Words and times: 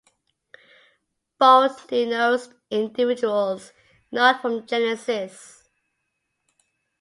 Bold 1.37 1.87
denotes 1.87 2.49
individuals 2.71 3.71
not 4.11 4.41
from 4.41 4.65
Genesis. 4.65 5.69